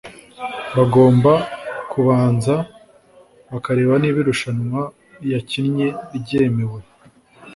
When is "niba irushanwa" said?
4.01-4.81